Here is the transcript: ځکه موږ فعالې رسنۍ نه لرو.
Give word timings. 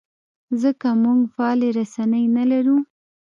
ځکه 0.61 0.87
موږ 1.03 1.19
فعالې 1.33 1.69
رسنۍ 1.77 2.25
نه 2.37 2.43
لرو. 2.51 2.77